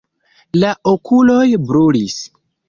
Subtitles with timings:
[0.63, 2.19] La okuloj brulis.